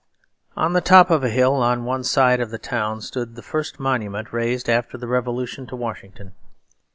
On 0.57 0.73
the 0.73 0.81
top 0.81 1.11
of 1.11 1.23
a 1.23 1.29
hill 1.29 1.53
on 1.53 1.85
one 1.85 2.03
side 2.03 2.39
of 2.41 2.49
the 2.49 2.57
town 2.57 3.01
stood 3.01 3.35
the 3.35 3.43
first 3.43 3.79
monument 3.79 4.33
raised 4.33 4.67
after 4.67 4.97
the 4.97 5.05
Revolution 5.05 5.67
to 5.67 5.75
Washington. 5.75 6.33